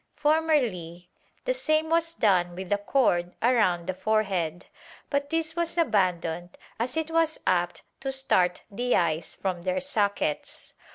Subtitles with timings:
[0.15, 1.11] Formerly
[1.45, 4.65] the same was done with the cord around the forehead,
[5.11, 10.73] but this was abandoned as it was apt to start the eyes from their sockets.